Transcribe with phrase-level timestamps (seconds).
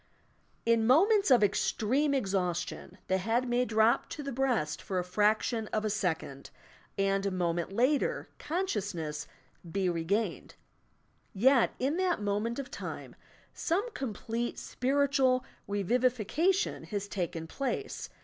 [0.65, 5.67] lu moments of extreme exhaustion, the head may drop to the breast for a fraction
[5.67, 6.49] of a second,
[6.97, 9.27] and a moment later consciousness
[9.71, 10.55] be re gained,
[11.35, 13.15] yet, in that moment of time,
[13.53, 18.09] some complete spiritual revivification has taken place.